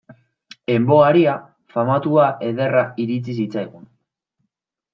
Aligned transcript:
En 0.75 0.81
vo 0.91 0.97
aria 1.09 1.35
famatua 1.75 2.25
ederra 2.49 2.83
iritsi 3.07 3.39
zitzaigun. 3.43 3.87